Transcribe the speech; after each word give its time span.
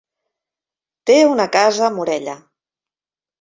Té 1.09 1.17
una 1.33 1.45
casa 1.57 1.85
a 1.89 1.91
Morella. 1.99 2.35